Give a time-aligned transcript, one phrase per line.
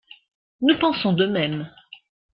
[0.61, 1.69] Nous pensons de même.